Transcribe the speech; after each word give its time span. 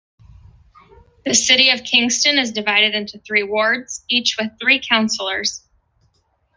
The 1.25 1.35
City 1.35 1.69
of 1.69 1.83
Kingston 1.83 2.39
is 2.39 2.51
divided 2.51 2.95
into 2.95 3.19
three 3.19 3.43
wards, 3.43 4.03
each 4.09 4.35
with 4.35 4.49
three 4.59 4.79
councillors. 4.81 5.61